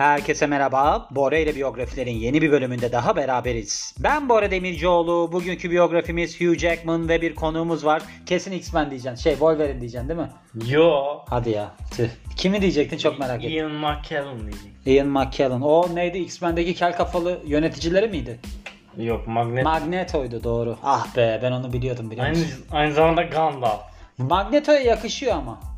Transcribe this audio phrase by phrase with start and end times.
[0.00, 1.08] Herkese merhaba.
[1.10, 3.94] Bora ile biyografilerin yeni bir bölümünde daha beraberiz.
[3.98, 5.32] Ben Bora Demircioğlu.
[5.32, 8.02] Bugünkü biyografimiz Hugh Jackman ve bir konuğumuz var.
[8.26, 9.22] Kesin X-Men diyeceksin.
[9.22, 10.30] Şey Wolverine diyeceksin değil mi?
[10.66, 11.18] Yo.
[11.28, 11.70] Hadi ya.
[11.96, 12.08] Tüh.
[12.36, 13.56] Kimi diyecektin çok merak ettim.
[13.56, 14.70] Ian McKellen diyecek.
[14.86, 15.60] Ian McKellen.
[15.60, 16.18] O neydi?
[16.18, 18.40] X-Men'deki kel kafalı yöneticileri miydi?
[18.96, 19.70] Yok Magneto.
[19.70, 20.76] Magneto'ydu doğru.
[20.82, 22.64] Ah be ben onu biliyordum biliyor aynı, musun?
[22.72, 23.80] aynı zamanda Gandalf.
[24.18, 25.69] Magneto'ya yakışıyor ama.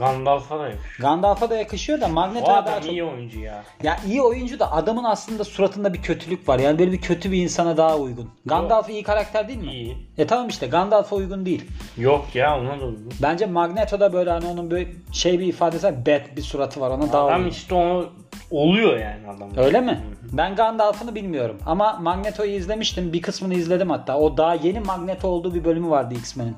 [0.00, 1.08] Gandalf'a da yakışıyor.
[1.10, 2.92] Gandalf'a da yakışıyor da Magneto'ya daha adam çok...
[2.92, 3.64] iyi oyuncu ya.
[3.82, 6.58] Ya iyi oyuncu da adamın aslında suratında bir kötülük var.
[6.58, 8.30] Yani böyle bir kötü bir insana daha uygun.
[8.46, 9.72] Gandalf iyi karakter değil mi?
[9.72, 9.96] İyi.
[10.18, 11.64] E tamam işte Gandalf'a uygun değil.
[11.96, 13.12] Yok ya ona da uygun.
[13.22, 16.06] Bence Magneto'da böyle hani onun böyle şey bir ifadesi var.
[16.06, 17.50] Bad bir suratı var ona daha Adam uygun.
[17.50, 18.06] işte onu
[18.50, 19.50] oluyor yani adam.
[19.56, 20.00] Öyle mi?
[20.32, 21.58] Ben Gandalf'ını bilmiyorum.
[21.66, 23.12] Ama Magneto'yu izlemiştim.
[23.12, 24.18] Bir kısmını izledim hatta.
[24.18, 26.56] O daha yeni Magneto olduğu bir bölümü vardı X-Men'in.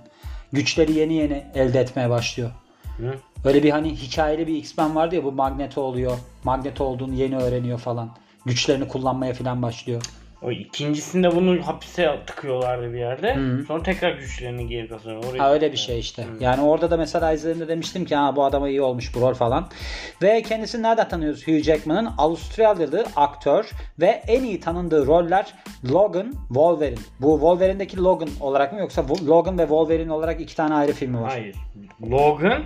[0.53, 2.51] Güçleri yeni yeni elde etmeye başlıyor.
[2.97, 3.15] Hı?
[3.45, 6.19] Öyle bir hani hikayeli bir X-Men vardı ya bu Magneto oluyor.
[6.45, 8.11] Magneto olduğunu yeni öğreniyor falan.
[8.47, 10.03] Güçlerini kullanmaya falan başlıyor.
[10.43, 13.35] O ikincisinde bunu hapise tıkıyorlardı bir yerde.
[13.35, 13.65] Hı.
[13.69, 15.25] Sonra tekrar güçlerini geri kazanıyor.
[15.25, 16.27] Oraya Ha öyle bir şey işte.
[16.41, 19.69] Yani orada da mesela izlediğimde demiştim ki ha bu adama iyi olmuş bu rol falan.
[20.23, 22.09] Ve kendisini nereden tanıyoruz Hugh Jackman'ın?
[22.19, 25.55] Avustralyalı aktör ve en iyi tanındığı roller
[25.91, 26.99] Logan, Wolverine.
[27.21, 31.31] Bu Wolverine'deki Logan olarak mı yoksa Logan ve Wolverine olarak iki tane ayrı filmi var?
[31.31, 31.57] Hayır.
[32.11, 32.63] Logan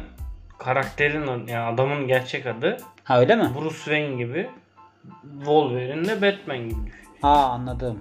[0.59, 3.51] karakterin yani adamın gerçek adı Ha öyle mi?
[3.59, 4.51] Bruce Wayne gibi.
[5.39, 7.07] Wolverine de Batman gibi düşün.
[7.23, 7.99] Ha anladım.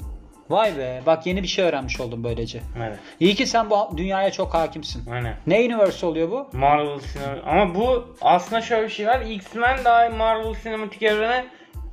[0.50, 2.62] Vay be bak yeni bir şey öğrenmiş oldum böylece.
[2.78, 3.00] Evet.
[3.20, 5.10] İyi ki sen bu dünyaya çok hakimsin.
[5.12, 5.38] Aynen.
[5.48, 6.50] Ne universe oluyor bu?
[6.54, 9.22] Marvel sinema ama bu aslında şöyle bir şey var.
[9.22, 11.46] X-Men daha Marvel sinematik evrene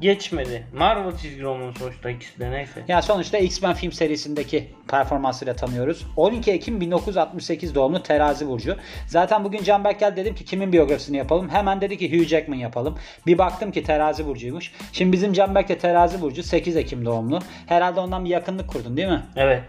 [0.03, 0.67] geçmedi.
[0.75, 2.83] Marvel çizgi romanı sonuçta ikisi de neyse.
[2.89, 6.07] Ya sonuçta X-Men film serisindeki performansıyla tanıyoruz.
[6.17, 8.77] 12 Ekim 1968 doğumlu Terazi Burcu.
[9.07, 11.49] Zaten bugün Canberk geldi dedim ki kimin biyografisini yapalım.
[11.49, 12.99] Hemen dedi ki Hugh Jackman yapalım.
[13.27, 14.73] Bir baktım ki Terazi Burcu'ymuş.
[14.93, 17.39] Şimdi bizim Canberk de Terazi Burcu 8 Ekim doğumlu.
[17.67, 19.23] Herhalde ondan bir yakınlık kurdun değil mi?
[19.37, 19.63] Evet.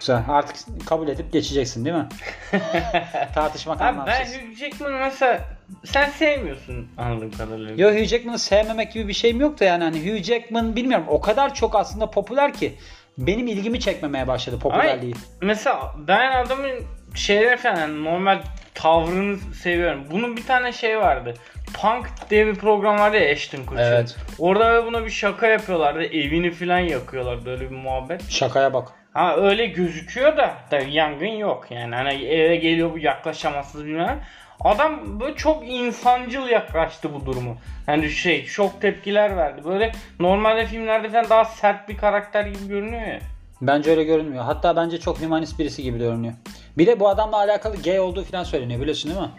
[0.00, 0.22] Güzel.
[0.28, 2.08] Artık kabul edip geçeceksin değil mi?
[3.34, 4.34] Tartışmak Abi ben anlamsız.
[4.34, 5.40] Hugh Jackman'ı mesela
[5.84, 7.74] sen sevmiyorsun anladığım kadarıyla.
[7.76, 11.20] Yo Hugh Jackman'ı sevmemek gibi bir şeyim yok da yani hani Hugh Jackman bilmiyorum o
[11.20, 12.74] kadar çok aslında popüler ki
[13.18, 15.14] benim ilgimi çekmemeye başladı popülerliği.
[15.42, 16.70] mesela ben adamın
[17.14, 18.42] şeyleri falan normal
[18.74, 20.04] tavrını seviyorum.
[20.10, 21.34] Bunun bir tane şey vardı.
[21.74, 23.92] Punk diye bir program vardı ya Ashton Kutcher.
[23.92, 24.16] Evet.
[24.38, 26.04] Orada buna bir şaka yapıyorlardı.
[26.04, 28.30] Evini falan yakıyorlardı öyle bir muhabbet.
[28.30, 28.88] Şakaya bak.
[29.12, 34.20] Ha öyle gözüküyor da tabii yangın yok yani hani eve geliyor bu yaklaşamazsınız bilmem.
[34.60, 37.56] Adam böyle çok insancıl yaklaştı bu durumu.
[37.86, 39.64] Yani şey şok tepkiler verdi.
[39.64, 43.20] Böyle normalde filmlerde falan daha sert bir karakter gibi görünüyor ya.
[43.62, 44.44] Bence öyle görünmüyor.
[44.44, 46.34] Hatta bence çok hümanist birisi gibi görünüyor.
[46.78, 49.30] Bir de bu adamla alakalı gay olduğu falan söyleniyor biliyorsun değil mi?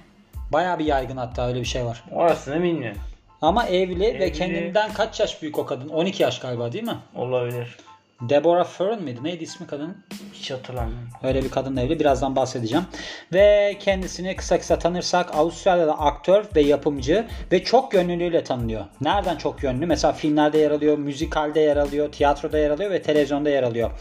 [0.53, 2.03] Bayağı bir yaygın hatta öyle bir şey var.
[2.11, 3.01] Orasını bilmiyorum.
[3.41, 4.31] Ama evli, ve Evli.
[4.31, 5.89] kendinden kaç yaş büyük o kadın?
[5.89, 6.97] 12 yaş galiba değil mi?
[7.15, 7.77] Olabilir.
[8.21, 9.19] Deborah Fern miydi?
[9.23, 9.97] Neydi ismi kadının?
[10.33, 11.09] Hiç hatırlamıyorum.
[11.23, 11.99] Öyle bir kadınla evli.
[11.99, 12.85] Birazdan bahsedeceğim.
[13.33, 18.85] Ve kendisini kısa kısa tanırsak Avustralya'da aktör ve yapımcı ve çok yönlülüğüyle tanınıyor.
[19.01, 19.85] Nereden çok yönlü?
[19.85, 23.91] Mesela filmlerde yer alıyor, müzikalde yer alıyor, tiyatroda yer alıyor ve televizyonda yer alıyor.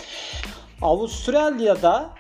[0.82, 2.10] Avustralya'da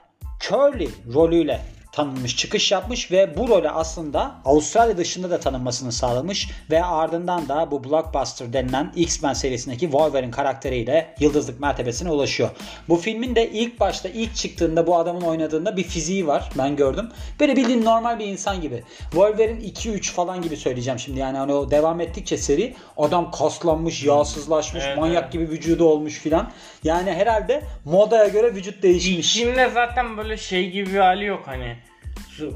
[0.40, 1.60] Curly rolüyle
[1.92, 7.70] tanınmış, çıkış yapmış ve bu role aslında Avustralya dışında da tanınmasını sağlamış ve ardından da
[7.70, 12.50] bu blockbuster denilen X-Men serisindeki Wolverine karakteriyle yıldızlık mertebesine ulaşıyor.
[12.88, 16.50] Bu filmin de ilk başta ilk çıktığında bu adamın oynadığında bir fiziği var.
[16.58, 17.08] Ben gördüm.
[17.40, 18.84] Böyle bildiğin normal bir insan gibi.
[19.02, 21.20] Wolverine 2-3 falan gibi söyleyeceğim şimdi.
[21.20, 25.32] Yani hani o devam ettikçe seri adam kaslanmış, yağsızlaşmış, Evet, manyak evet.
[25.32, 26.50] gibi vücudu olmuş filan.
[26.84, 29.36] Yani herhalde modaya göre vücut değişmiş.
[29.36, 31.76] Filmde zaten böyle şey gibi bir hali yok hani.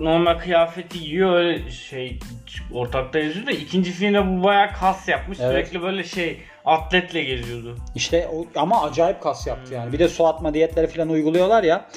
[0.00, 2.18] Normal kıyafeti giyiyor öyle şey
[2.72, 5.38] ortakta yazıyor da ikinci filmde bu bayağı kas yapmış.
[5.40, 5.50] Evet.
[5.50, 7.76] Sürekli böyle şey atletle geziyordu.
[7.94, 9.92] İşte o, ama acayip kas yaptı yani.
[9.92, 11.88] Bir de su atma diyetleri falan uyguluyorlar ya.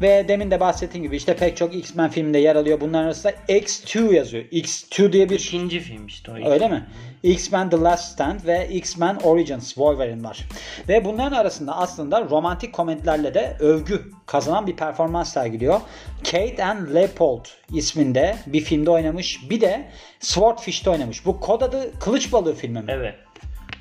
[0.00, 2.80] Ve demin de bahsettiğim gibi işte pek çok X-Men filminde yer alıyor.
[2.80, 4.44] Bunların arasında X2 yazıyor.
[4.44, 6.50] X2 diye bir İkinci film işte o.
[6.50, 6.86] Öyle mi?
[7.22, 10.48] X-Men The Last Stand ve X-Men Origins Wolverine var.
[10.88, 15.80] Ve bunların arasında aslında romantik komedilerle de övgü kazanan bir performans sergiliyor.
[16.24, 19.50] Kate and Leopold isminde bir filmde oynamış.
[19.50, 19.88] Bir de
[20.20, 21.26] Swordfish'te oynamış.
[21.26, 22.84] Bu kod adı Kılıç Balığı filmi mi?
[22.88, 23.14] Evet.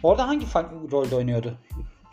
[0.03, 0.45] Orada hangi
[0.91, 1.57] rolde oynuyordu?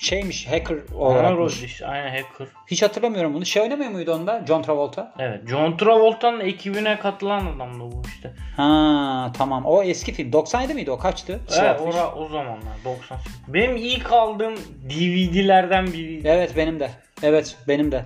[0.02, 1.36] Şeymiş, hacker olarak.
[1.36, 2.46] rol işte aynı hacker.
[2.66, 3.46] Hiç hatırlamıyorum bunu.
[3.46, 4.44] Şey oynamıyor muydu onda?
[4.48, 5.14] John Travolta.
[5.18, 5.48] Evet.
[5.48, 8.32] John Travolta'nın ekibine katılan adam da bu işte.
[8.56, 9.66] Ha tamam.
[9.66, 10.32] O eski film.
[10.32, 10.98] 97 miydi o?
[10.98, 11.32] Kaçtı?
[11.32, 11.94] Evet Swordfish.
[11.94, 13.18] ora, o zamanlar 90.
[13.48, 14.54] Benim ilk aldığım
[14.90, 16.28] DVD'lerden biriydi.
[16.28, 16.90] Evet benim de.
[17.22, 18.04] Evet benim de.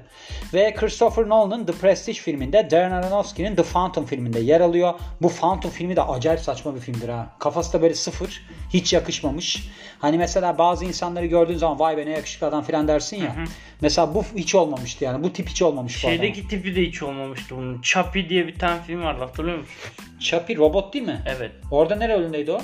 [0.55, 4.95] Ve Christopher Nolan'ın The Prestige filminde Darren Aronofsky'nin The Phantom filminde yer alıyor.
[5.23, 7.27] Bu Phantom filmi de acayip saçma bir filmdir ha.
[7.39, 8.43] Kafası da böyle sıfır.
[8.73, 9.69] Hiç yakışmamış.
[9.99, 13.37] Hani mesela bazı insanları gördüğün zaman vay be ne yakışıklı adam filan dersin ya.
[13.81, 15.25] Mesela bu hiç olmamıştı yani.
[15.25, 15.99] Bu tip hiç olmamış bu.
[15.99, 17.83] Şeydeki tipi de hiç olmamıştı bunun.
[17.83, 19.75] Chappie diye bir tane film vardı hatırlıyor musun?
[20.21, 21.23] Chappie robot değil mi?
[21.27, 21.53] Evet.
[21.71, 22.61] Orada nere rolündeydi o?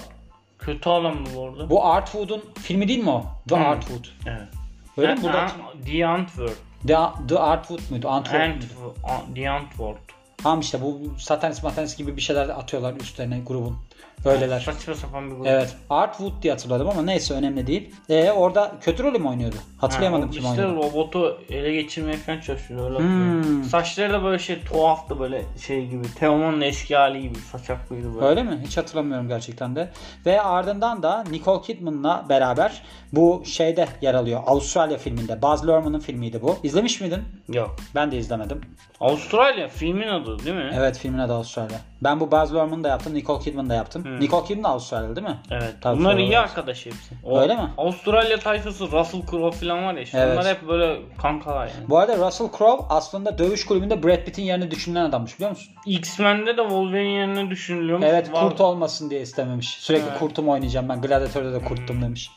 [0.58, 1.70] Kötü adamdı bu arada.
[1.70, 3.25] Bu Artwood'un filmi değil mi o?
[3.48, 3.66] The Hmm.
[3.66, 4.05] Artwood.
[4.26, 4.48] Evet.
[4.96, 5.20] Öyle mi?
[5.20, 5.52] Ha, Burada ha,
[5.86, 6.56] The Antwerp.
[6.86, 6.96] The,
[7.28, 8.08] The Artwood muydu?
[8.08, 8.94] Antwoord muydu?
[9.04, 9.98] Ant, The Antwerp.
[10.36, 13.76] Tamam işte bu satanist matanist gibi bir şeyler atıyorlar üstlerine grubun.
[14.24, 14.60] Öyleler.
[14.60, 15.46] Saçma sapan bir grup.
[15.46, 15.76] Evet.
[15.90, 17.94] Artwood diye hatırladım ama neyse önemli değil.
[18.08, 19.56] Ee, orada kötü rolü mü oynuyordu?
[19.78, 20.88] Hatırlayamadım Ha, kim işte oynuyordu.
[20.88, 23.64] robotu ele geçirmeye falan çalışıyor öyle Hmm.
[23.64, 26.02] Saçları da böyle şey tuhaftı böyle şey gibi.
[26.14, 28.26] Teoman'ın eski hali gibi saçaklıydı böyle.
[28.26, 28.60] Öyle mi?
[28.66, 29.90] Hiç hatırlamıyorum gerçekten de.
[30.26, 32.82] Ve ardından da Nicole Kidman'la beraber
[33.12, 34.40] bu şeyde yer alıyor.
[34.46, 35.42] Avustralya filminde.
[35.42, 36.56] Baz Luhrmann'ın filmiydi bu.
[36.62, 37.22] İzlemiş miydin?
[37.48, 37.76] Yok.
[37.94, 38.60] Ben de izlemedim.
[39.00, 40.70] Avustralya filmin adı değil mi?
[40.74, 41.78] Evet filmin adı Avustralya.
[42.04, 43.14] Ben bu Baz Luhrmann'ı da yaptım.
[43.14, 44.04] Nicole Kidman'ı da yaptım.
[44.04, 44.20] Hmm.
[44.20, 45.38] Nicole Kidman da Avustralyalı değil mi?
[45.50, 45.75] Evet.
[45.81, 47.14] Tabii Bunlar iyi arkadaş hepsi.
[47.25, 47.70] O Öyle mi?
[47.78, 50.19] Avustralya tayfası Russell Crowe falan var ya işte.
[50.19, 50.32] Evet.
[50.38, 51.88] Onlar hep böyle kankalar yani.
[51.88, 55.75] Bu arada Russell Crowe aslında dövüş kulübünde Brad Pitt'in yerine düşünülen adammış biliyor musun?
[55.87, 58.06] X-Men'de de Wolverine yerine düşünülüyormuş.
[58.10, 59.69] Evet Var- kurt olmasın diye istememiş.
[59.69, 60.19] Sürekli Evet.
[60.19, 61.00] kurtum oynayacağım ben.
[61.02, 62.31] Gladiator'da da kurttum demiş.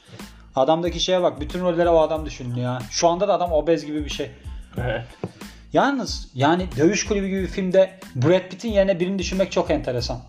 [0.56, 1.40] Adamdaki şeye bak.
[1.42, 2.82] Bütün rollere o adam düşünülüyor.
[2.92, 4.32] Şu anda da adam obez gibi bir şey.
[4.78, 5.06] Evet.
[5.76, 10.20] Yalnız yani dövüş kulübü gibi bir filmde Brad Pitt'in yerine birini düşünmek çok enteresan.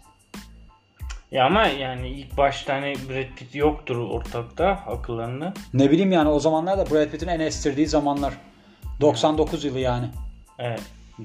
[1.30, 5.54] Ya ama yani ilk başta hani Brad Pitt yoktur ortakta akıllarında.
[5.74, 8.34] Ne bileyim yani o zamanlar da Brad Pitt'in en estirdiği zamanlar.
[9.00, 10.06] 99 yılı yani.
[10.58, 10.80] Evet.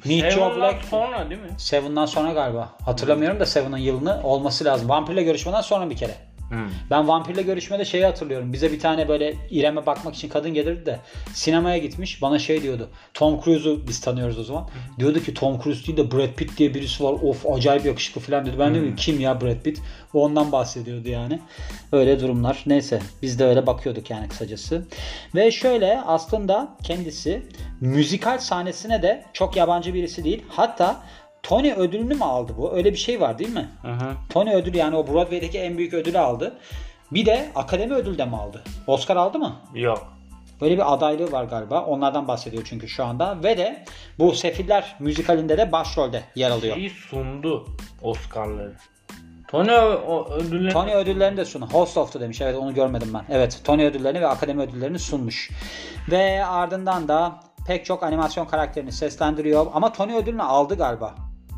[0.05, 0.85] Joe Seven'dan Black.
[0.85, 1.49] sonra değil mi?
[1.57, 2.69] Seven'dan sonra galiba.
[2.85, 4.89] Hatırlamıyorum da Seven'ın yılını olması lazım.
[4.89, 6.15] Vampirle görüşmeden sonra bir kere.
[6.89, 8.53] Ben vampirle görüşmede şeyi hatırlıyorum.
[8.53, 10.99] Bize bir tane böyle İrem'e bakmak için kadın gelirdi de
[11.33, 12.21] sinemaya gitmiş.
[12.21, 12.89] Bana şey diyordu.
[13.13, 14.69] Tom Cruise'u biz tanıyoruz o zaman.
[14.99, 17.11] Diyordu ki Tom Cruise değil de Brad Pitt diye birisi var.
[17.11, 18.59] Of acayip yakışıklı falan dedi.
[18.59, 19.81] Ben dedim kim ya Brad Pitt?
[20.13, 21.39] O ondan bahsediyordu yani.
[21.91, 22.63] Öyle durumlar.
[22.65, 24.85] Neyse biz de öyle bakıyorduk yani kısacası.
[25.35, 27.43] Ve şöyle aslında kendisi
[27.81, 30.43] müzikal sahnesine de çok yabancı birisi değil.
[30.49, 31.03] Hatta
[31.43, 32.73] Tony ödülünü mü aldı bu?
[32.73, 33.69] Öyle bir şey var değil mi?
[33.81, 34.13] Hı hı.
[34.29, 36.53] Tony ödülü yani o Broadway'deki en büyük ödülü aldı.
[37.11, 38.63] Bir de akademi ödülü de mi aldı?
[38.87, 39.55] Oscar aldı mı?
[39.73, 40.13] Yok.
[40.61, 41.85] Böyle bir adaylığı var galiba.
[41.85, 43.43] Onlardan bahsediyor çünkü şu anda.
[43.43, 43.85] Ve de
[44.19, 46.75] bu Sefiller müzikalinde de başrolde yer alıyor.
[46.75, 47.67] Şeyi sundu
[48.01, 48.73] Oscar'ları.
[49.47, 51.67] Tony o, o ödülleri Tony ödüllerini de sundu.
[51.71, 52.41] Host of'tu demiş.
[52.41, 53.23] Evet onu görmedim ben.
[53.29, 55.51] Evet Tony ödüllerini ve akademi ödüllerini sunmuş.
[56.11, 59.65] Ve ardından da pek çok animasyon karakterini seslendiriyor.
[59.73, 61.15] Ama Tony ödülünü aldı galiba.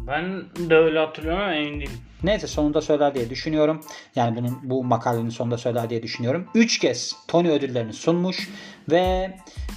[0.07, 1.99] Ben de öyle hatırlıyorum ama emin değilim.
[2.23, 3.81] Neyse sonunda söyler diye düşünüyorum.
[4.15, 6.47] Yani bunun bu makalenin sonunda söyler diye düşünüyorum.
[6.55, 8.49] 3 kez Tony ödüllerini sunmuş
[8.91, 9.35] ve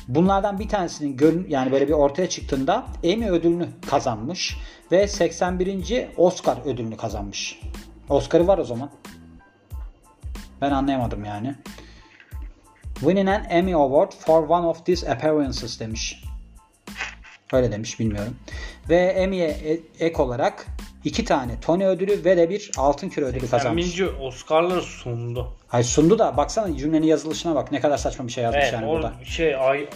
[0.08, 4.56] bunlardan bir tanesinin görün yani böyle bir ortaya çıktığında Emmy ödülünü kazanmış
[4.92, 6.06] ve 81.
[6.16, 7.60] Oscar ödülünü kazanmış.
[8.08, 8.90] Oscar'ı var o zaman.
[10.60, 11.54] Ben anlayamadım yani.
[12.94, 16.22] Winning an Emmy Award for one of these appearances demiş.
[17.52, 18.36] Öyle demiş bilmiyorum.
[18.88, 20.66] Ve Emmy'ye e- ek olarak
[21.04, 23.86] iki tane Tony ödülü ve de bir Altın Küre ödülü kazanmış.
[23.86, 24.08] 80.
[24.20, 25.52] Oscar'ları sundu.
[25.72, 28.88] Ay sundu da baksana cümlenin yazılışına bak ne kadar saçma bir şey yazmış Evet yani
[28.88, 29.12] burada.
[29.24, 29.86] şey ay,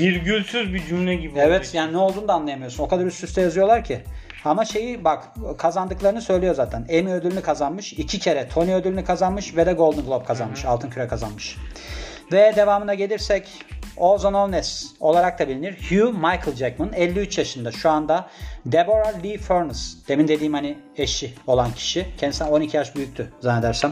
[0.00, 1.38] virgülsüz bir cümle gibi.
[1.38, 1.76] Evet oldu.
[1.76, 2.84] yani ne olduğunu da anlayamıyorsun.
[2.84, 4.00] O kadar üst üste yazıyorlar ki.
[4.44, 5.24] Ama şeyi bak
[5.58, 6.86] kazandıklarını söylüyor zaten.
[6.88, 7.92] Emmy ödülünü kazanmış.
[7.92, 10.64] iki kere Tony ödülünü kazanmış ve de Golden Globe kazanmış.
[10.64, 11.56] Altın Küre kazanmış.
[12.32, 13.48] Ve devamına gelirsek
[13.96, 15.72] Known as olarak da bilinir.
[15.90, 18.28] Hugh Michael Jackman 53 yaşında şu anda.
[18.66, 22.06] Deborah Lee Furness demin dediğim hani eşi olan kişi.
[22.18, 23.90] Kendisinden 12 yaş büyüktü zannedersem.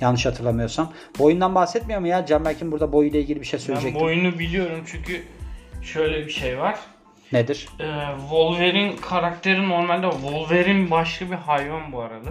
[0.00, 0.92] Yanlış hatırlamıyorsam.
[1.18, 2.26] Boyundan bahsetmiyor mu ya?
[2.26, 4.00] Can Berk'in burada boyuyla ilgili bir şey Ben söyleyecekti.
[4.00, 5.22] boyunu biliyorum çünkü
[5.82, 6.78] şöyle bir şey var.
[7.32, 7.68] Nedir?
[7.80, 7.84] Ee,
[8.20, 12.30] Wolverine karakteri normalde Wolverine başka bir hayvan bu arada.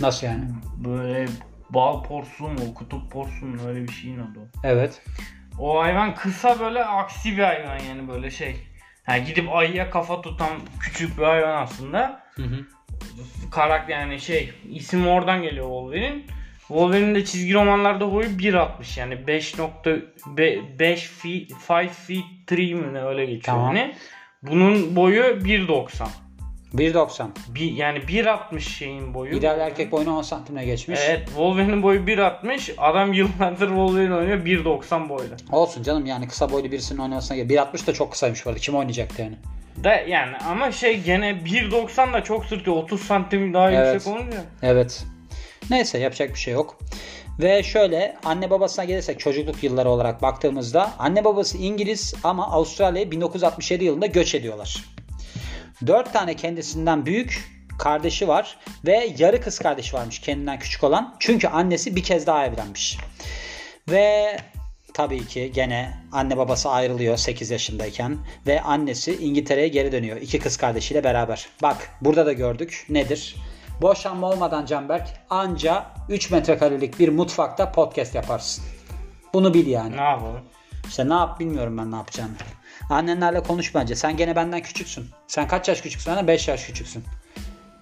[0.00, 0.44] Nasıl yani?
[0.76, 1.26] Böyle
[1.70, 4.58] bal porsu mu, kutup porsu mu öyle bir şeyin adı o.
[4.64, 5.02] Evet.
[5.58, 8.56] O hayvan kısa böyle aksi bir hayvan yani böyle şey.
[9.08, 10.50] Yani gidip ayıya kafa tutan
[10.80, 12.22] küçük bir hayvan aslında.
[12.34, 12.64] Hı hı.
[13.50, 16.22] Karakter yani şey isim oradan geliyor Wolverine.
[16.58, 23.24] Wolverine'in de çizgi romanlarda boyu 1.60 yani 5.5 feet 5 feet 3 mi ne öyle
[23.24, 23.76] geçiyor Tamam.
[23.76, 23.94] yani.
[24.42, 26.08] Bunun boyu 1.90.
[26.74, 27.26] 1.90.
[27.48, 29.36] Bir, yani 1.60 şeyin boyu.
[29.36, 31.00] İdeal erkek boyunu 10 santimle geçmiş.
[31.06, 32.74] Evet Wolverine'in boyu 1.60.
[32.78, 35.36] Adam yıllardır Wolverine oynuyor 1.90 boyda.
[35.52, 37.50] Olsun canım yani kısa boylu birisinin oynamasına gerek.
[37.50, 38.60] 1.60 da çok kısaymış bu arada.
[38.60, 39.36] Kim oynayacaktı yani?
[39.84, 42.76] Da yani ama şey gene 1.90 da çok sırtıyor.
[42.76, 43.94] 30 santim daha Evet.
[43.94, 44.44] yüksek olunca.
[44.62, 45.04] Evet.
[45.70, 46.78] Neyse yapacak bir şey yok.
[47.38, 53.84] Ve şöyle anne babasına gelirsek çocukluk yılları olarak baktığımızda anne babası İngiliz ama Avustralya'ya 1967
[53.84, 54.84] yılında göç ediyorlar.
[55.86, 61.16] 4 tane kendisinden büyük kardeşi var ve yarı kız kardeşi varmış kendinden küçük olan.
[61.18, 62.98] Çünkü annesi bir kez daha evlenmiş.
[63.88, 64.36] Ve
[64.94, 70.56] tabii ki gene anne babası ayrılıyor 8 yaşındayken ve annesi İngiltere'ye geri dönüyor iki kız
[70.56, 71.48] kardeşiyle beraber.
[71.62, 73.36] Bak burada da gördük nedir?
[73.82, 78.64] Boşanma olmadan Canberk anca 3 metrekarelik bir mutfakta podcast yaparsın.
[79.34, 79.96] Bunu bil yani.
[79.96, 80.40] Ne yapalım?
[80.88, 82.32] İşte ne yap bilmiyorum ben ne yapacağını.
[82.90, 83.94] Annenlerle konuş bence.
[83.96, 85.06] Sen gene benden küçüksün.
[85.26, 86.10] Sen kaç yaş küçüksün?
[86.12, 87.04] Benden 5 yaş küçüksün.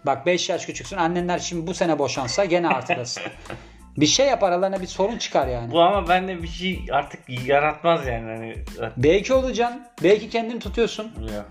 [0.07, 0.97] Bak 5 yaş küçüksün.
[0.97, 3.23] Annenler şimdi bu sene boşansa gene artıdasın.
[3.97, 5.71] bir şey yap aralarına bir sorun çıkar yani.
[5.73, 8.25] Bu ama bende bir şey artık yaratmaz yani.
[8.27, 8.55] Hani,
[8.97, 9.83] Belki olacaksın.
[10.03, 11.13] Belki kendini tutuyorsun.
[11.35, 11.45] ya.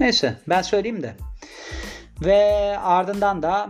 [0.00, 1.14] Neyse ben söyleyeyim de.
[2.24, 3.68] Ve ardından da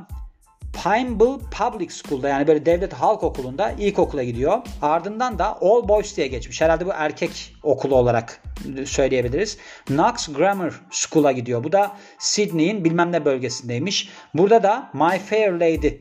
[0.83, 4.59] Pineville Public School'da yani böyle devlet halk okulunda ilkokula gidiyor.
[4.83, 6.61] Ardından da All Boys diye geçmiş.
[6.61, 8.43] Herhalde bu erkek okulu olarak
[8.85, 9.59] söyleyebiliriz.
[9.87, 11.65] Knox Grammar School'a gidiyor.
[11.65, 14.09] Bu da Sydney'in bilmem ne bölgesindeymiş.
[14.35, 15.93] Burada da My Fair Lady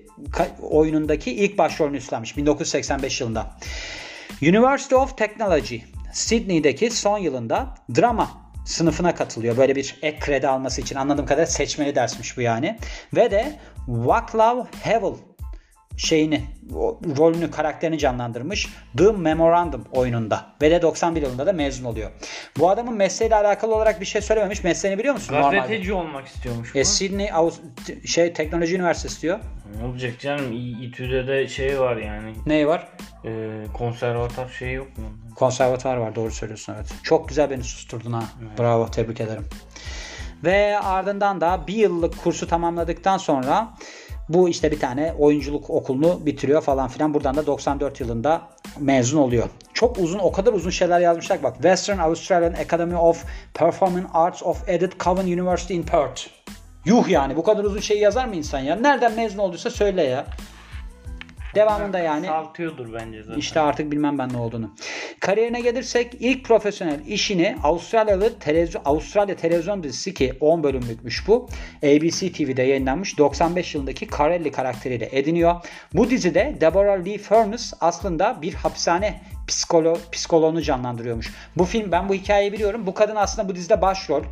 [0.62, 3.52] oyunundaki ilk başrolünü üstlenmiş 1985 yılında.
[4.42, 5.78] University of Technology
[6.14, 9.58] Sydney'deki son yılında drama sınıfına katılıyor.
[9.58, 12.78] Böyle bir ek kredi alması için anladığım kadarıyla seçmeli dersmiş bu yani.
[13.16, 15.14] Ve de Vaclav Havel
[15.98, 16.42] şeyini
[17.18, 22.12] rolünü karakterini canlandırmış The Memorandum oyununda ve de 91 yılında da mezun oluyor.
[22.60, 24.64] Bu adamın mesleğiyle alakalı olarak bir şey söylememiş.
[24.64, 25.36] Mesleğini biliyor musun?
[25.36, 26.80] Gazeteci olmak istiyormuş bu.
[26.80, 27.30] E, Sydney
[28.06, 29.40] şey Teknoloji Üniversitesi diyor.
[29.78, 30.52] Ne olacak canım?
[30.82, 32.34] İTÜ'de de şey var yani.
[32.46, 32.88] Neyi var?
[33.26, 35.04] Ee, konservatuar şey yok mu?
[35.36, 36.88] Konservatuar var doğru söylüyorsun evet.
[37.04, 38.24] Çok güzel beni susturdun ha.
[38.42, 38.60] Evet.
[38.60, 39.48] Bravo tebrik ederim.
[40.44, 43.74] Ve ardından da bir yıllık kursu tamamladıktan sonra
[44.30, 47.14] bu işte bir tane oyunculuk okulunu bitiriyor falan filan.
[47.14, 48.42] Buradan da 94 yılında
[48.80, 49.50] mezun oluyor.
[49.74, 51.54] Çok uzun o kadar uzun şeyler yazmışlar bak.
[51.54, 56.22] Western Australian Academy of Performing Arts of Edith Cowan University in Perth.
[56.86, 58.76] Yuh yani bu kadar uzun şey yazar mı insan ya?
[58.76, 60.26] Nereden mezun olduysa söyle ya.
[61.60, 62.26] Devamında yani.
[62.26, 63.40] Saltıyordur bence zaten.
[63.40, 64.72] İşte artık bilmem ben ne olduğunu.
[65.20, 71.50] Kariyerine gelirsek ilk profesyonel işini Avustralyalı televizyon Avustralya televizyon dizisi ki 10 bölümlükmüş bu.
[71.84, 75.56] ABC TV'de yayınlanmış 95 yılındaki Carelli karakteriyle ediniyor.
[75.94, 81.34] Bu dizide Deborah Lee Furness aslında bir hapishane psikolo psikoloğunu canlandırıyormuş.
[81.58, 82.86] Bu film ben bu hikayeyi biliyorum.
[82.86, 84.24] Bu kadın aslında bu dizide başrol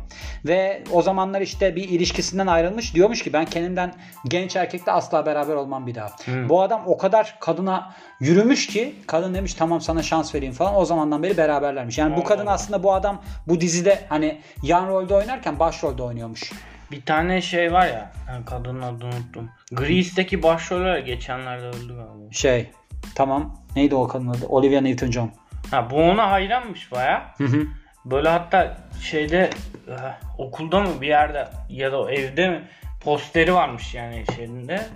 [0.44, 2.94] ve o zamanlar işte bir ilişkisinden ayrılmış.
[2.94, 3.94] Diyormuş ki ben kendimden
[4.28, 6.08] genç erkekle asla beraber olmam bir daha.
[6.24, 6.48] Hmm.
[6.48, 10.76] Bu adam o kadar kadına yürümüş ki kadın demiş tamam sana şans vereyim falan.
[10.76, 11.98] O zamandan beri beraberlermiş.
[11.98, 12.52] Yani Allah bu kadın Allah.
[12.52, 16.52] aslında bu adam bu dizide hani yan rolde oynarken başrolde oynuyormuş.
[16.90, 18.12] Bir tane şey var ya
[18.46, 19.50] kadının adını unuttum.
[19.72, 22.32] Grease'deki başroller geçenlerde öldü galiba.
[22.32, 22.70] Şey
[23.14, 23.56] Tamam.
[23.76, 24.46] Neydi o kadın adı?
[24.46, 25.28] Olivia Newton-John.
[25.70, 27.34] Ha bu ona hayranmış baya.
[27.38, 27.66] Hı hı.
[28.04, 29.50] Böyle hatta şeyde
[29.88, 32.62] eh, okulda mı bir yerde ya da evde mi
[33.04, 34.86] posteri varmış yani şeyinde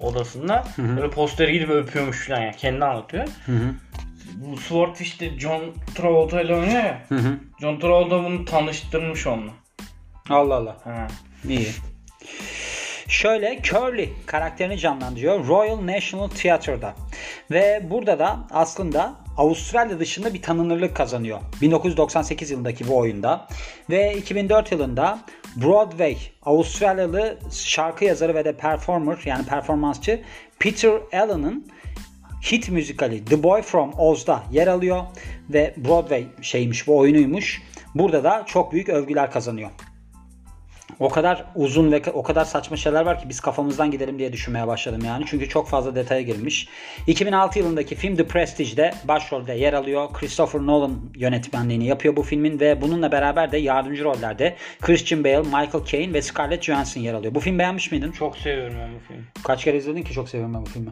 [0.00, 0.64] odasında.
[0.76, 0.96] Hı hı.
[0.96, 2.52] Böyle posteri gidip öpüyormuş falan ya.
[2.52, 3.26] Kendi anlatıyor.
[3.46, 3.74] Hı hı.
[4.34, 5.62] Bu Swordfish'te John
[5.94, 7.02] Travolta ile oynuyor ya.
[7.08, 7.38] Hı hı.
[7.60, 9.52] John Travolta bunu tanıştırmış onunla.
[10.30, 10.76] Allah Allah.
[10.84, 11.06] Ha.
[11.48, 11.68] İyi.
[13.08, 16.94] Şöyle Curly karakterini canlandırıyor Royal National Theatre'da.
[17.50, 21.40] Ve burada da aslında Avustralya dışında bir tanınırlık kazanıyor.
[21.60, 23.48] 1998 yılındaki bu oyunda.
[23.90, 25.18] Ve 2004 yılında
[25.56, 30.22] Broadway Avustralyalı şarkı yazarı ve de performer yani performansçı
[30.58, 31.68] Peter Allen'ın
[32.52, 35.02] hit müzikali The Boy From Oz'da yer alıyor
[35.50, 37.62] ve Broadway şeymiş bu oyunuymuş.
[37.94, 39.70] Burada da çok büyük övgüler kazanıyor
[41.00, 44.66] o kadar uzun ve o kadar saçma şeyler var ki biz kafamızdan gidelim diye düşünmeye
[44.66, 45.24] başladım yani.
[45.28, 46.68] Çünkü çok fazla detaya girmiş.
[47.06, 50.12] 2006 yılındaki film The Prestige'de başrolde yer alıyor.
[50.12, 55.84] Christopher Nolan yönetmenliğini yapıyor bu filmin ve bununla beraber de yardımcı rollerde Christian Bale, Michael
[55.86, 57.34] Caine ve Scarlett Johansson yer alıyor.
[57.34, 58.12] Bu film beğenmiş miydin?
[58.12, 59.24] Çok seviyorum ben bu filmi.
[59.44, 60.90] Kaç kere izledin ki çok seviyorum ben bu filmi?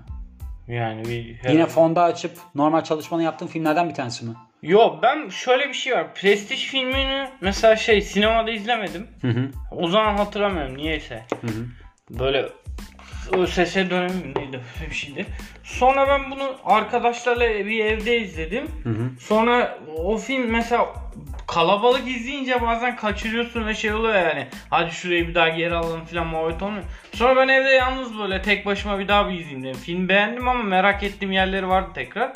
[0.68, 4.34] Yani bir Yine fonda açıp normal çalışmanı yaptığın filmlerden bir tanesi mi?
[4.64, 6.14] Yo ben şöyle bir şey var.
[6.14, 9.06] Prestige filmini mesela şey sinemada izlemedim.
[9.20, 9.48] Hı hı.
[9.70, 11.22] O zaman hatırlamıyorum niyeyse.
[11.40, 11.66] Hı hı.
[12.10, 12.48] Böyle
[13.32, 15.26] ÖSS dönemindeydi bir şeydi.
[15.64, 18.66] Sonra ben bunu arkadaşlarla bir evde izledim.
[18.82, 19.10] Hı hı.
[19.20, 20.86] Sonra o film mesela
[21.46, 24.46] kalabalık izleyince bazen kaçırıyorsun ve şey oluyor yani.
[24.70, 26.84] Hadi şurayı bir daha geri alalım falan muhabbet olmuyor.
[27.12, 29.80] Sonra ben evde yalnız böyle tek başıma bir daha bir izleyeyim dedim.
[29.80, 32.32] Film beğendim ama merak ettiğim yerleri vardı tekrar.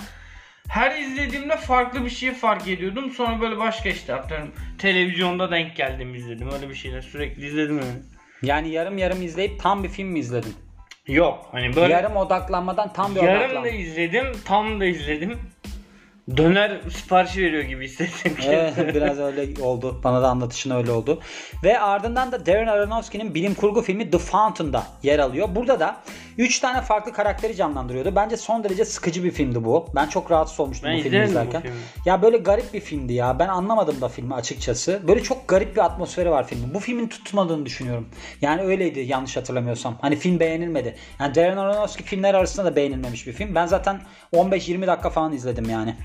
[0.69, 3.11] Her izlediğimde farklı bir şey fark ediyordum.
[3.11, 6.51] Sonra böyle başka işte atıyorum televizyonda denk geldim izledim.
[6.53, 7.99] Öyle bir şeyler sürekli izledim yani.
[8.43, 10.55] Yani yarım yarım izleyip tam bir film mi izledin?
[11.07, 11.49] Yok.
[11.53, 13.65] Hani böyle Yarım odaklanmadan tam bir yarım odaklan.
[13.65, 15.39] da izledim, tam da izledim.
[16.37, 18.37] Döner siparişi veriyor gibi hissettim.
[18.47, 20.01] Evet biraz öyle oldu.
[20.05, 21.21] Bana da anlatışın öyle oldu.
[21.65, 25.49] Ve ardından da Darren Aronofsky'nin bilim kurgu filmi The Fountain'da yer alıyor.
[25.55, 25.97] Burada da
[26.38, 28.16] 3 tane farklı karakteri canlandırıyordu.
[28.16, 29.87] Bence son derece sıkıcı bir filmdi bu.
[29.95, 31.62] Ben çok rahatsız olmuştum Ben bu filmi izlemedim bu izlerken.
[31.62, 31.76] filmi.
[32.04, 33.38] Ya böyle garip bir filmdi ya.
[33.38, 35.00] Ben anlamadım da filmi açıkçası.
[35.09, 36.75] Böyle çok garip bir atmosferi var filmin.
[36.75, 38.09] Bu filmin tutmadığını düşünüyorum.
[38.42, 39.99] Yani öyleydi yanlış hatırlamıyorsam.
[40.00, 40.97] Hani film beğenilmedi.
[41.21, 43.54] Yani Darren Aronofsky filmler arasında da beğenilmemiş bir film.
[43.54, 44.00] Ben zaten
[44.33, 45.97] 15-20 dakika falan izledim yani.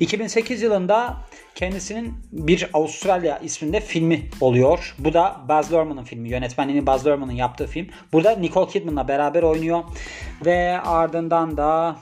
[0.00, 1.16] 2008 yılında
[1.54, 4.94] kendisinin bir Avustralya isminde filmi oluyor.
[4.98, 6.28] Bu da Baz Luhrmann'ın filmi.
[6.28, 7.86] Yönetmenliğini Baz Luhrmann'ın yaptığı film.
[8.12, 9.73] Burada Nicole Kidman'la beraber oynuyor.
[10.44, 11.96] Ve ardından da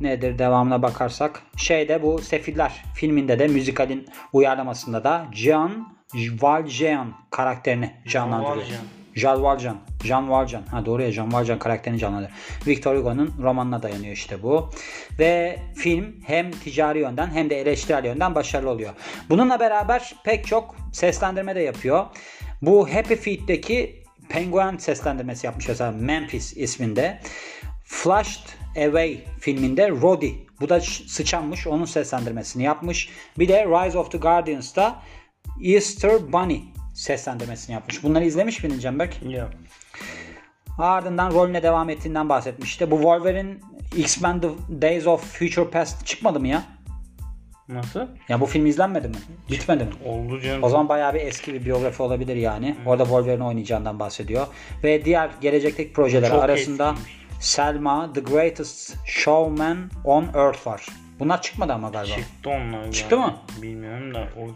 [0.00, 5.96] nedir devamına bakarsak şeyde bu Sefiller filminde de müzikalin uyarlamasında da Jean
[6.42, 8.66] Valjean karakterini canlandırıyor.
[9.14, 9.76] Jean Valjean.
[10.04, 10.62] Jean Valjean.
[10.70, 12.38] Ha doğru ya Jean Valjean karakterini canlandırıyor.
[12.66, 14.70] Victor Hugo'nun romanına dayanıyor işte bu.
[15.18, 18.92] Ve film hem ticari yönden hem de eleştirel yönden başarılı oluyor.
[19.30, 22.04] Bununla beraber pek çok seslendirme de yapıyor.
[22.62, 27.20] Bu Happy Feet'teki Penguin seslendirmesi yapmış mesela Memphis isminde.
[27.84, 30.30] Flushed Away filminde Roddy.
[30.60, 31.66] Bu da sıçanmış.
[31.66, 33.08] Onun seslendirmesini yapmış.
[33.38, 35.02] Bir de Rise of the Guardians'ta
[35.62, 36.60] Easter Bunny
[36.94, 38.02] seslendirmesini yapmış.
[38.02, 39.22] Bunları izlemiş miydin Cemberk?
[39.22, 39.50] Yok.
[40.78, 42.90] Ardından rolüne devam ettiğinden bahsetmişti.
[42.90, 43.56] Bu Wolverine
[43.96, 44.48] X-Men The
[44.82, 46.75] Days of Future Past çıkmadı mı ya?
[47.68, 48.00] Nasıl?
[48.28, 49.16] Ya bu film izlenmedi mi?
[49.50, 49.90] Bitmedi mi?
[50.04, 50.62] Oldu canım.
[50.62, 52.76] O zaman bayağı bir eski bir biyografi olabilir yani.
[52.86, 54.46] Orada Wolverine oynayacağından bahsediyor.
[54.84, 57.26] Ve diğer gelecekteki projeler Çok arasında eskiymiş.
[57.40, 60.86] Selma, The Greatest Showman on Earth var.
[61.18, 62.16] Bunlar çıkmadı ama galiba.
[62.16, 62.92] Çıktı onlar.
[62.92, 63.26] Çıktı galiba.
[63.26, 63.62] mı?
[63.62, 64.28] Bilmiyorum da.
[64.38, 64.46] O...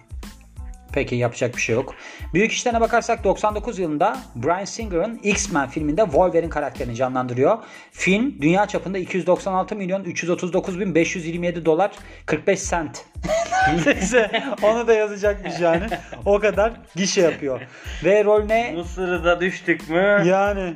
[0.93, 1.95] Peki yapacak bir şey yok.
[2.35, 7.59] Büyük işlerine bakarsak 99 yılında Bryan Singer'ın X-Men filminde Wolverine karakterini canlandırıyor.
[7.93, 11.91] Film dünya çapında 296 milyon 339 bin 527 dolar
[12.27, 13.05] 45 sent.
[13.87, 14.31] Neyse
[14.63, 15.87] onu da yazacakmış yani.
[16.27, 17.61] O kadar gişe yapıyor.
[18.05, 20.23] Ve rolüne Bu sırada düştük mü?
[20.27, 20.75] yani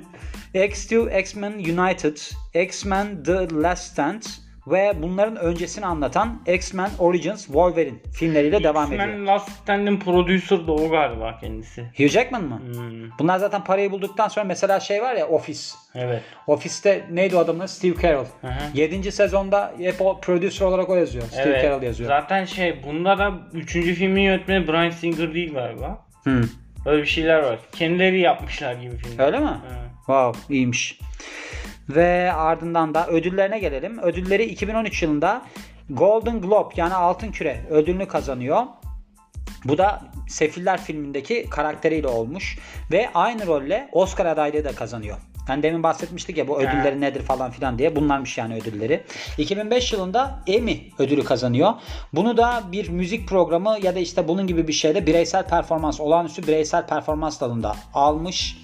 [0.55, 2.17] X2 X-Men United,
[2.55, 4.23] X-Men The Last Stand
[4.67, 9.09] ve bunların öncesini anlatan X-Men Origins Wolverine filmleriyle devam ediyor.
[9.09, 11.83] X-Men Last Stand'in prodüsörü de o galiba kendisi.
[11.97, 12.61] Hugh Jackman mı?
[12.75, 15.61] Hmm, Bunlar zaten parayı bulduktan sonra mesela şey var ya Office.
[15.95, 16.23] evet.
[16.47, 17.67] Office'te neydi o adamın?
[17.67, 18.25] Steve Carell.
[18.41, 18.53] Hı hı.
[18.75, 19.13] 7.
[19.13, 21.25] sezonda hep o prodüser olarak o yazıyor.
[21.25, 21.63] Steve evet.
[21.63, 22.09] Carell yazıyor.
[22.09, 23.73] Zaten şey bunda da 3.
[23.73, 25.99] filmin yönetmeni Bryan Singer değil galiba.
[26.25, 26.43] Hı.
[26.87, 27.59] Öyle bir şeyler var.
[27.73, 29.19] Kendileri yapmışlar gibi film.
[29.19, 29.47] Öyle mi?
[29.47, 29.59] Hı.
[29.97, 30.99] Wow iyiymiş.
[31.89, 33.99] Ve ardından da ödüllerine gelelim.
[33.99, 35.43] Ödülleri 2013 yılında
[35.91, 38.63] Golden Globe yani Altın Küre ödülünü kazanıyor.
[39.65, 42.59] Bu da Sefiller filmindeki karakteriyle olmuş.
[42.93, 45.17] Ve aynı rolle Oscar adaylığı da kazanıyor.
[45.49, 47.97] Yani demin bahsetmiştik ya bu ödülleri nedir falan filan diye.
[47.97, 49.05] Bunlarmış yani ödülleri.
[49.39, 51.73] 2005 yılında Emmy ödülü kazanıyor.
[52.13, 56.43] Bunu da bir müzik programı ya da işte bunun gibi bir şeyde bireysel performans, olağanüstü
[56.47, 58.57] bireysel performans dalında almış.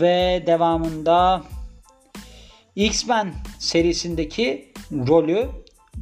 [0.00, 1.42] Ve devamında
[2.76, 5.48] X-Men serisindeki rolü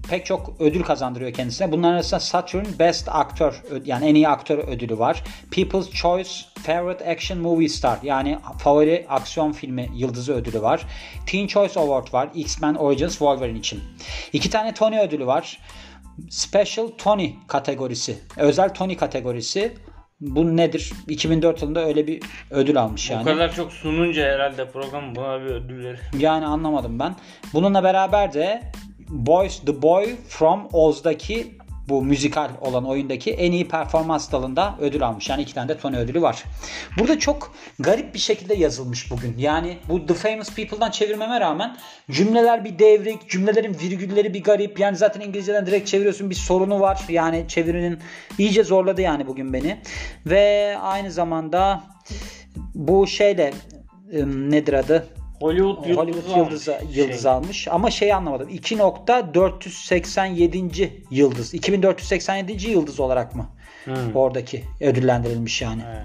[0.09, 1.73] pek çok ödül kazandırıyor kendisine.
[1.73, 5.25] Bunların arasında Saturn Best Actor yani en iyi aktör ödülü var.
[5.51, 6.31] People's Choice
[6.63, 10.87] Favorite Action Movie Star yani favori aksiyon filmi yıldızı ödülü var.
[11.27, 13.81] Teen Choice Award var X-Men Origins Wolverine için.
[14.33, 15.59] İki tane Tony ödülü var.
[16.31, 18.19] Special Tony kategorisi.
[18.37, 19.77] Özel Tony kategorisi.
[20.23, 20.93] Bu nedir?
[21.09, 23.23] 2004 yılında öyle bir ödül almış yani.
[23.23, 26.01] O kadar çok sununca herhalde program buna bir ödül verir.
[26.19, 27.17] Yani anlamadım ben.
[27.53, 28.63] Bununla beraber de
[29.09, 31.57] Boys The Boy From Oz'daki
[31.89, 35.29] bu müzikal olan oyundaki en iyi performans dalında ödül almış.
[35.29, 36.45] Yani iki tane de Tony ödülü var.
[36.99, 39.39] Burada çok garip bir şekilde yazılmış bugün.
[39.39, 41.77] Yani bu The Famous People'dan çevirmeme rağmen
[42.11, 44.81] cümleler bir devrik, cümlelerin virgülleri bir garip.
[44.81, 47.01] Yani zaten İngilizceden direkt çeviriyorsun bir sorunu var.
[47.09, 47.99] Yani çevirinin
[48.39, 49.79] iyice zorladı yani bugün beni.
[50.27, 51.85] Ve aynı zamanda
[52.75, 53.53] bu şeyle
[54.27, 55.22] nedir adı?
[55.43, 56.97] Hollywood yıldızı, Hollywood yıldızı, almış.
[56.97, 57.31] yıldızı Şey.
[57.33, 58.49] almış ama şeyi anlamadım.
[58.49, 60.91] 2.487.
[61.11, 61.55] yıldız.
[61.55, 62.71] 2487.
[62.71, 63.47] yıldız olarak mı?
[63.85, 63.95] Hı.
[64.15, 65.83] Oradaki ödüllendirilmiş yani.
[65.89, 66.03] Evet.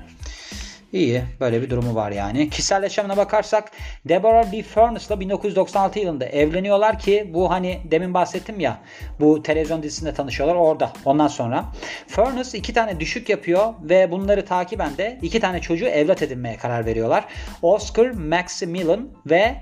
[0.94, 1.24] İyi.
[1.40, 2.50] Böyle bir durumu var yani.
[2.50, 3.72] Kişisel yaşamına bakarsak
[4.06, 4.64] Deborah B.
[4.64, 8.80] Furness'la 1996 yılında evleniyorlar ki bu hani demin bahsettim ya
[9.20, 10.94] bu televizyon dizisinde tanışıyorlar orada.
[11.06, 11.66] Ondan sonra
[12.08, 16.86] Furness iki tane düşük yapıyor ve bunları takiben de iki tane çocuğu evlat edinmeye karar
[16.86, 17.26] veriyorlar.
[17.62, 19.56] Oscar Maximilian ve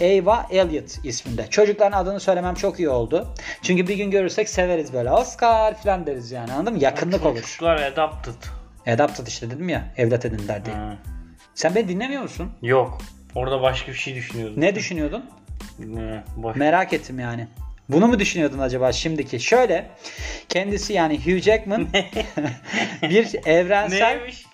[0.00, 1.46] Ava Elliot isminde.
[1.50, 3.28] Çocukların adını söylemem çok iyi oldu.
[3.62, 5.10] Çünkü bir gün görürsek severiz böyle.
[5.10, 6.82] Oscar falan deriz yani anladın mı?
[6.82, 7.40] Yakınlık olur.
[7.40, 8.63] Çocuklar adapted.
[8.86, 10.76] Adapted işte dedim ya evlat edindiler diye.
[10.76, 10.96] Ha.
[11.54, 12.50] Sen beni dinlemiyor musun?
[12.62, 12.98] Yok.
[13.34, 14.60] Orada başka bir şey düşünüyordum.
[14.60, 15.24] Ne düşünüyordun?
[15.78, 16.24] Ne?
[16.54, 17.48] Merak ettim yani.
[17.88, 19.40] Bunu mu düşünüyordun acaba şimdiki?
[19.40, 19.90] Şöyle
[20.48, 21.88] kendisi yani Hugh Jackman
[23.02, 24.46] bir evrensel Neymiş?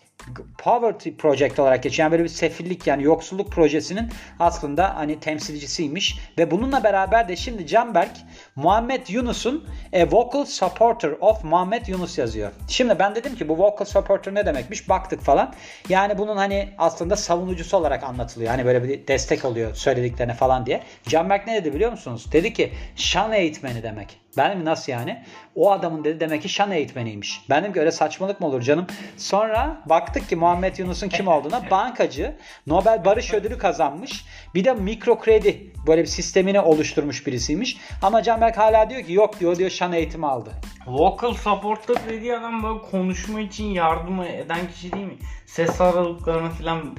[0.59, 1.99] Poverty project olarak.
[1.99, 7.67] Yani böyle bir sefillik yani yoksulluk projesinin aslında hani temsilcisiymiş ve bununla beraber de şimdi
[7.67, 8.17] Canberk
[8.57, 12.51] Muhammed Yunus'un a vocal supporter of Muhammed Yunus yazıyor.
[12.69, 14.89] Şimdi ben dedim ki bu vocal supporter ne demekmiş?
[14.89, 15.55] Baktık falan.
[15.89, 18.51] Yani bunun hani aslında savunucusu olarak anlatılıyor.
[18.51, 20.83] Hani böyle bir destek oluyor söylediklerine falan diye.
[21.09, 22.33] Canberk ne dedi biliyor musunuz?
[22.33, 24.21] Dedi ki şan eğitmeni demek.
[24.37, 25.23] Ben mi nasıl yani?
[25.55, 27.41] O adamın dedi demek ki şan eğitmeniymiş.
[27.51, 28.87] Ben dedim ki öyle saçmalık mı olur canım?
[29.17, 34.25] Sonra baktık ki Muhammed Yunus'un kim olduğuna bankacı Nobel Barış Ödülü kazanmış.
[34.55, 37.77] Bir de mikro kredi böyle bir sistemini oluşturmuş birisiymiş.
[38.03, 40.51] Ama Canberk hala diyor ki yok diyor diyor şan eğitimi aldı.
[40.87, 45.17] Vocal supporter dediği adam böyle konuşma için yardım eden kişi değil mi?
[45.47, 46.97] Ses aralıklarını falan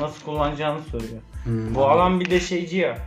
[0.00, 1.22] nasıl kullanacağını söylüyor.
[1.46, 2.98] Bu adam bir de şeyci ya.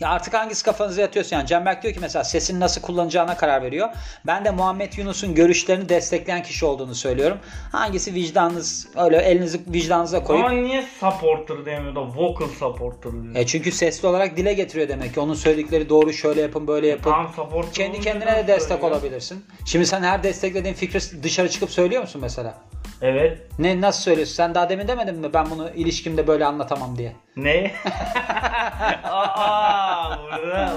[0.00, 3.88] Ya artık hangisi kafanıza yatıyorsa yani Canberk diyor ki mesela sesini nasıl kullanacağına karar veriyor.
[4.26, 7.38] Ben de Muhammed Yunus'un görüşlerini destekleyen kişi olduğunu söylüyorum.
[7.72, 13.34] Hangisi vicdanınız öyle elinizi vicdanınıza koyup Ama niye supporter demiyor da vocal supporter diyor?
[13.34, 15.20] E çünkü sesli olarak dile getiriyor demek ki.
[15.20, 17.10] Onun söyledikleri doğru şöyle yapın böyle yapın.
[17.10, 18.90] Tamam supporter Kendi kendine de destek söylüyor?
[18.90, 19.44] olabilirsin.
[19.66, 22.54] Şimdi sen her desteklediğin fikri dışarı çıkıp söylüyor musun mesela?
[23.02, 23.38] Evet.
[23.58, 24.34] Ne nasıl söylüyorsun?
[24.34, 27.12] Sen daha demin demedin mi ben bunu ilişkimde böyle anlatamam diye.
[27.36, 27.70] Ne?
[29.04, 30.72] Aa, burada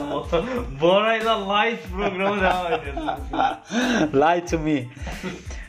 [0.81, 3.03] Bora'yla Light programı devam ediyoruz.
[4.13, 4.83] Lie to me.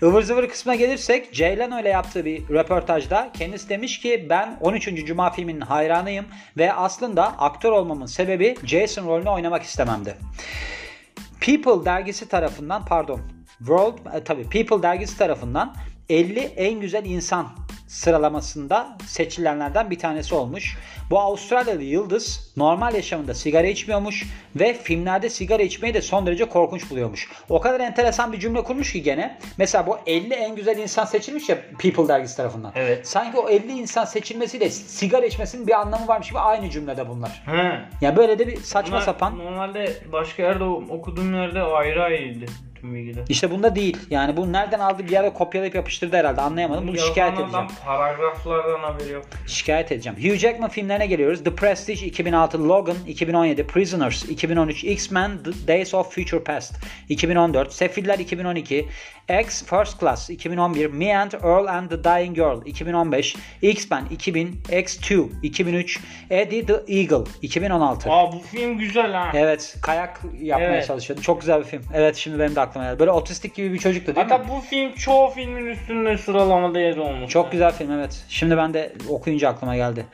[0.02, 5.06] Ivır zıvır kısmına gelirsek Jay Leno ile yaptığı bir röportajda kendisi demiş ki ben 13.
[5.06, 6.24] Cuma filminin hayranıyım
[6.56, 10.14] ve aslında aktör olmamın sebebi Jason rolünü oynamak istememdi.
[11.40, 13.20] People dergisi tarafından pardon
[13.58, 15.74] World e, tabii People dergisi tarafından
[16.08, 17.48] 50 en güzel insan
[17.86, 20.78] sıralamasında seçilenlerden bir tanesi olmuş.
[21.10, 26.90] Bu Avustralyalı yıldız normal yaşamında sigara içmiyormuş ve filmlerde sigara içmeyi de son derece korkunç
[26.90, 27.28] buluyormuş.
[27.48, 29.38] O kadar enteresan bir cümle kurmuş ki gene.
[29.58, 32.72] Mesela bu 50 en güzel insan seçilmiş ya People dergisi tarafından.
[32.74, 33.08] Evet.
[33.08, 37.42] Sanki o 50 insan seçilmesiyle sigara içmesinin bir anlamı varmış gibi aynı cümlede bunlar.
[37.46, 37.80] He.
[38.00, 39.38] Ya böyle de bir saçma Bunlar sapan.
[39.38, 42.46] Normalde başka yerde okuduğum yerde ayrı ayrıydı
[42.84, 43.24] tüm bilgiler.
[43.28, 43.96] İşte bunda değil.
[44.10, 46.88] Yani bu nereden aldı bir yere kopyalayıp yapıştırdı herhalde anlayamadım.
[46.88, 47.66] Bunu şikayet edeceğim.
[47.84, 49.24] paragraflardan haberi yok.
[49.46, 50.18] Şikayet edeceğim.
[50.18, 51.44] Hugh Jackman filmlerine geliyoruz.
[51.44, 56.74] The Prestige 2006, Logan 2017, Prisoners 2013, X-Men The Days of Future Past
[57.08, 58.88] 2014, Sefiller 2012,
[59.42, 65.28] X First Class 2011, Me and Earl and the Dying Girl 2015, X-Men 2000, X2
[65.42, 68.10] 2003, Eddie the Eagle 2016.
[68.12, 69.30] Aa bu film güzel ha.
[69.34, 70.86] Evet, kayak yapmaya Evet.
[70.86, 71.22] çalışıyordu.
[71.22, 71.82] Çok güzel bir film.
[71.94, 72.98] Evet, şimdi benim de aklıma geldi.
[72.98, 74.32] Böyle otistik gibi bir çocuktu değil mi?
[74.32, 77.32] Hatta bu film çoğu filmin üstünde sıralamada yer olmuş.
[77.32, 78.24] Çok güzel film evet.
[78.28, 80.06] Şimdi ben de okuyunca aklıma geldi.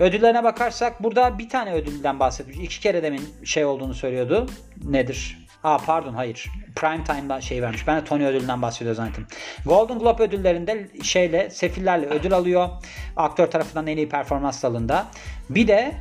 [0.00, 2.56] Ödüllerine bakarsak burada bir tane ödülden bahsetmiş.
[2.58, 4.46] İki kere demin şey olduğunu söylüyordu.
[4.84, 5.38] Nedir?
[5.64, 6.46] Aa pardon hayır.
[6.76, 7.86] Prime Time'da şey vermiş.
[7.86, 9.26] Ben de Tony ödülünden bahsediyor zannettim.
[9.66, 12.68] Golden Globe ödüllerinde şeyle Sefillerle ödül alıyor.
[13.16, 15.06] Aktör tarafından en iyi performans dalında.
[15.50, 15.94] Bir de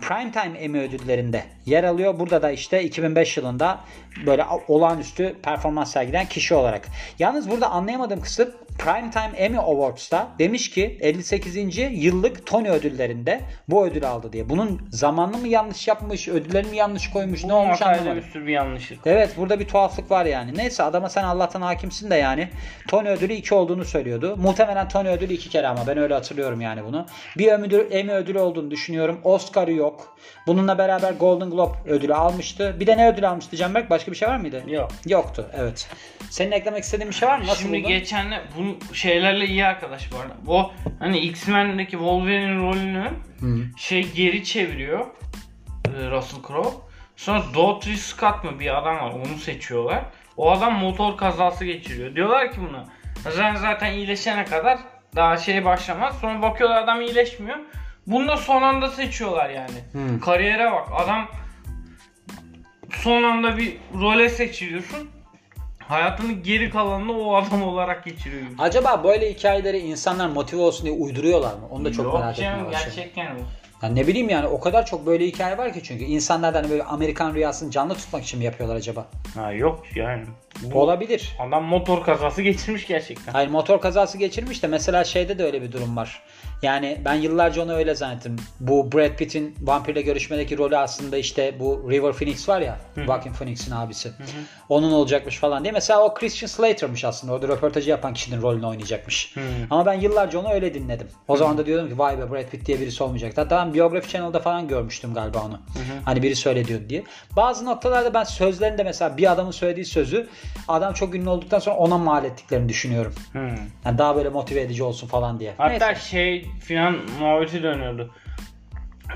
[0.00, 2.18] Primetime Emmy ödüllerinde yer alıyor.
[2.18, 3.80] Burada da işte 2005 yılında
[4.26, 6.88] böyle olağanüstü performans sergileyen kişi olarak.
[7.18, 11.56] Yalnız burada anlayamadığım kısım Primetime Emmy Awards'ta demiş ki 58.
[12.04, 14.48] yıllık Tony ödüllerinde bu ödül aldı diye.
[14.48, 18.16] Bunun zamanını mı yanlış yapmış, ödüllerini mi yanlış koymuş, ne olmuş anlamadım.
[18.16, 18.98] bir sürü bir yanlışlık.
[19.06, 20.58] Evet burada bir tuhaflık var yani.
[20.58, 22.48] Neyse adama sen Allah'tan hakimsin de yani.
[22.88, 24.36] Tony ödülü 2 olduğunu söylüyordu.
[24.36, 27.06] Muhtemelen Tony ödülü 2 kere ama ben öyle hatırlıyorum yani bunu.
[27.38, 29.20] Bir ödül, Emmy ödülü olduğunu düşünüyorum.
[29.24, 30.16] Oscar'ı yok.
[30.46, 32.76] Bununla beraber Golden Globe ödülü almıştı.
[32.80, 33.90] Bir de ne ödül almıştı Canberk?
[33.90, 34.62] Başka bir şey var mıydı?
[34.66, 34.90] Yok.
[35.06, 35.88] Yoktu evet.
[36.30, 37.46] Senin eklemek istediğin bir şey var mı?
[37.46, 37.88] Nasıl Şimdi buldun?
[37.88, 40.34] geçenle bu şeylerle iyi arkadaş bu arada.
[40.46, 43.10] O hani X-Men'deki Wolverine rolünü
[43.76, 45.06] şey geri çeviriyor.
[45.86, 46.70] e, Russell Crowe.
[47.16, 50.04] Sonra Daughtry Scott mı bir adam var onu seçiyorlar.
[50.36, 52.14] O adam motor kazası geçiriyor.
[52.14, 52.84] Diyorlar ki buna
[53.30, 54.78] sen zaten iyileşene kadar
[55.16, 56.18] daha şey başlamaz.
[56.20, 57.58] Sonra bakıyorlar adam iyileşmiyor.
[58.06, 59.78] Bunu da son anda seçiyorlar yani.
[59.92, 60.20] Hmm.
[60.20, 61.28] Kariyere bak adam
[62.90, 65.10] son anda bir role seçiliyorsun.
[65.88, 68.42] Hayatının geri kalanını o adam olarak geçiriyor.
[68.58, 71.68] Acaba böyle hikayeleri insanlar motive olsun diye uyduruyorlar mı?
[71.70, 72.92] Onu da çok Yok merak canım, etmeye başladım.
[72.96, 73.36] gerçekten.
[73.82, 76.70] Yani ne bileyim yani o kadar çok böyle hikaye var ki çünkü insanlar da hani
[76.70, 79.06] böyle Amerikan rüyasını canlı tutmak için mi yapıyorlar acaba?
[79.34, 80.24] Ha yok yani.
[80.62, 81.36] Bu Olabilir.
[81.48, 83.32] Adam motor kazası geçirmiş gerçekten.
[83.32, 86.22] Hayır motor kazası geçirmiş de mesela şeyde de öyle bir durum var.
[86.62, 88.36] Yani ben yıllarca onu öyle zannettim.
[88.60, 92.78] Bu Brad Pitt'in vampirle görüşmedeki rolü aslında işte bu River Phoenix var ya.
[93.06, 94.12] Joaquin Phoenix'in abisi.
[94.68, 95.72] Onun olacakmış falan diye.
[95.72, 97.32] Mesela o Christian Slater'mış aslında.
[97.32, 99.34] Orada röportajı yapan kişinin rolünü oynayacakmış.
[99.70, 101.08] Ama ben yıllarca onu öyle dinledim.
[101.28, 103.32] O zaman da diyordum ki vay be Brad Pitt diye birisi olmayacak.
[103.36, 105.60] Hatta ben Biography Channel'da falan görmüştüm galiba onu.
[106.04, 107.04] Hani biri söylediyordu diye.
[107.36, 110.28] Bazı noktalarda ben sözlerinde mesela bir adamın söylediği sözü
[110.68, 113.14] adam çok ünlü olduktan sonra ona mal ettiklerini düşünüyorum.
[113.32, 113.56] Hmm.
[113.84, 115.54] Yani daha böyle motive edici olsun falan diye.
[115.58, 116.08] Hatta Neyse.
[116.10, 118.14] şey filan muhabbeti dönüyordu.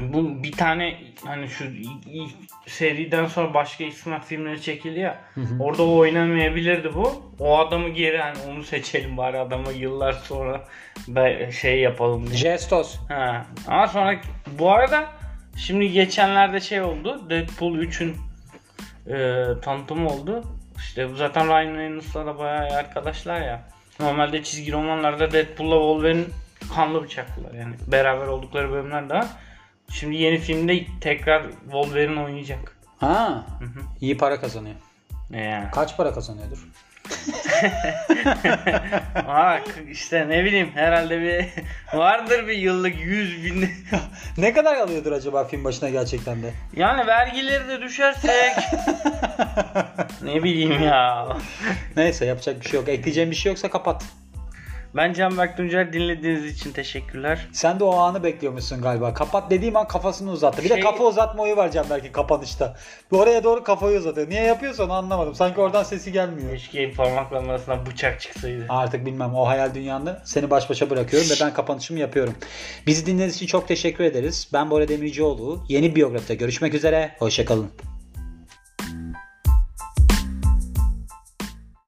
[0.00, 1.64] Bu bir tane hani şu
[2.06, 2.30] ilk
[2.66, 5.20] seriden sonra başka İsmet filmleri çekildi ya.
[5.60, 7.22] Orada o oynamayabilirdi bu.
[7.38, 10.64] O adamı geri hani onu seçelim bari adamı yıllar sonra
[11.60, 12.36] şey yapalım diye.
[12.36, 12.96] Jestos.
[13.08, 13.46] Ha.
[13.68, 14.20] Ama sonra
[14.58, 15.06] bu arada
[15.56, 17.30] şimdi geçenlerde şey oldu.
[17.30, 18.16] Deadpool 3'ün
[19.06, 20.44] e, tanıtımı oldu.
[20.80, 23.62] İşte bu zaten Ryan Reynolds'la da bayağı arkadaşlar ya.
[24.00, 26.24] Normalde çizgi romanlarda Deadpool'la Wolverine
[26.74, 27.74] kanlı bıçaklılar yani.
[27.86, 29.28] Beraber oldukları bölümler daha.
[29.90, 32.76] Şimdi yeni filmde tekrar Wolverine oynayacak.
[32.98, 33.46] Ha.
[34.00, 34.76] iyi para kazanıyor.
[35.30, 35.70] Yani.
[35.70, 36.68] Kaç para kazanıyordur?
[39.26, 41.46] Bak işte ne bileyim herhalde bir
[41.98, 43.70] vardır bir yıllık 100 bin.
[44.38, 46.52] ne kadar alıyordur acaba film başına gerçekten de?
[46.76, 48.52] Yani vergileri de düşersek
[50.22, 51.28] ne bileyim ya.
[51.96, 52.88] Neyse yapacak bir şey yok.
[52.88, 54.04] Ekleyeceğim bir şey yoksa kapat.
[54.94, 57.48] Ben Canberk Tuncer dinlediğiniz için teşekkürler.
[57.53, 59.14] Sen de o anı bekliyormuşsun galiba.
[59.14, 60.64] Kapat dediğim an kafasını uzattı.
[60.64, 62.76] Bir de Şey- kafa uzatma oyu var Canberk'in kapanışta.
[63.12, 64.31] Oraya doğru kafayı uzatıyor.
[64.31, 65.35] Niye yapıyorsa onu anlamadım.
[65.35, 66.50] Sanki oradan sesi gelmiyor.
[66.50, 68.66] Keşke parmaklarının arasından bıçak çıksaydı.
[68.68, 72.35] Artık bilmem o hayal dünyanda seni baş başa bırakıyorum ve ben kapanışımı yapıyorum.
[72.87, 74.48] Bizi dinlediğiniz için çok teşekkür ederiz.
[74.53, 75.64] Ben Bora Demircioğlu.
[75.68, 77.16] Yeni biyografide görüşmek üzere.
[77.18, 77.70] Hoşçakalın.